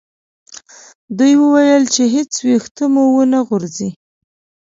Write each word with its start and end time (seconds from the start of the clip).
دوی 1.17 1.33
وویل 1.41 1.83
چې 1.93 2.03
هیڅ 2.15 2.31
ویښته 2.45 2.85
مو 2.93 3.03
و 3.15 3.19
نه 3.33 3.39
غورځي. 3.47 3.89